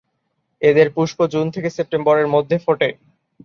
এদের 0.61 0.87
পুষ্প 0.95 1.19
জুন 1.25 1.45
থেকে 1.51 1.69
সেপ্টেম্বরের 1.69 2.27
মধ্যে 2.27 2.57
ফোটে। 2.65 2.89